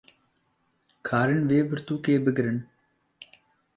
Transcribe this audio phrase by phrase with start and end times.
[1.07, 2.59] karin vê pirtûkê bigrin